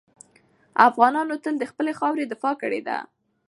افغانانو 0.87 1.35
تل 1.43 1.55
د 1.59 1.63
خپلې 1.71 1.91
خاورې 1.99 2.23
دفاع 2.27 2.53
کړې 2.61 2.81
ده. 2.87 2.97